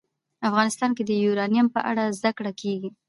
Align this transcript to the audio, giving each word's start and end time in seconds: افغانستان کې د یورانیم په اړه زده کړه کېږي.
افغانستان 0.49 0.91
کې 0.97 1.03
د 1.05 1.11
یورانیم 1.25 1.67
په 1.75 1.79
اړه 1.89 2.03
زده 2.17 2.31
کړه 2.37 2.51
کېږي. 2.61 2.89